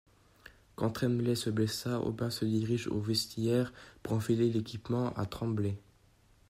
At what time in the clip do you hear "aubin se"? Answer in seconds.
1.99-2.43